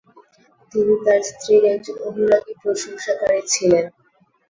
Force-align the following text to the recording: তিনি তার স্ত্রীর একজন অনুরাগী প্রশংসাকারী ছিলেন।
তিনি 0.71 0.93
তার 1.03 1.21
স্ত্রীর 1.29 1.63
একজন 1.73 1.95
অনুরাগী 2.07 2.53
প্রশংসাকারী 2.61 3.41
ছিলেন। 3.53 3.85